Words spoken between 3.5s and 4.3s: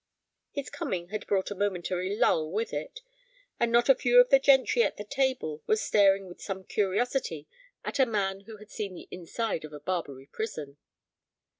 and not a few of